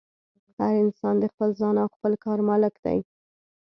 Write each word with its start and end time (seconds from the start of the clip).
هر 0.59 0.73
انسان 0.83 1.15
د 1.19 1.23
خپل 1.31 1.49
ځان 1.59 1.75
او 1.81 1.87
خپل 1.95 2.11
کار 2.25 2.39
مالک 2.49 2.73
دی. 2.85 2.99